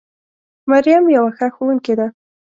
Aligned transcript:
مريم 0.69 1.03
يوه 1.15 1.31
ښه 1.37 1.47
ښوونکې 1.55 1.93
ده 1.99 2.07